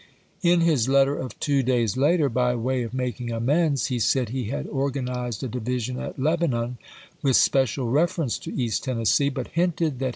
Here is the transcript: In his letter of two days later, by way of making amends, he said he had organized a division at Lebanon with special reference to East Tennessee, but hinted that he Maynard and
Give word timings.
In 0.41 0.61
his 0.61 0.89
letter 0.89 1.15
of 1.15 1.39
two 1.39 1.61
days 1.61 1.95
later, 1.95 2.27
by 2.27 2.55
way 2.55 2.81
of 2.81 2.91
making 2.91 3.31
amends, 3.31 3.85
he 3.85 3.99
said 3.99 4.29
he 4.29 4.45
had 4.45 4.65
organized 4.65 5.43
a 5.43 5.47
division 5.47 5.99
at 5.99 6.17
Lebanon 6.17 6.79
with 7.21 7.35
special 7.35 7.87
reference 7.87 8.39
to 8.39 8.51
East 8.55 8.83
Tennessee, 8.85 9.29
but 9.29 9.49
hinted 9.49 9.99
that 9.99 9.99
he 9.99 9.99
Maynard 9.99 10.01
and 10.01 10.09